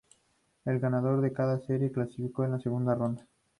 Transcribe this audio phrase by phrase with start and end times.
[0.65, 3.27] El ganador de cada serie clasificó a la segunda ronda.